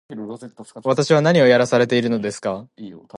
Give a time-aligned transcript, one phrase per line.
[0.83, 2.67] 私は何をやらされているのですか